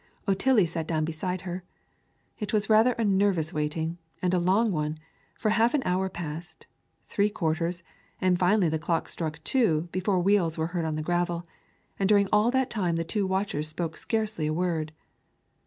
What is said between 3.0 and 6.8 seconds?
nervous waiting, and a long one; for half an hour passed,